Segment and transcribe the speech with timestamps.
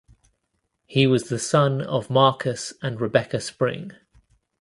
[0.87, 3.91] He was the son of Marcus and Rebecca Spring.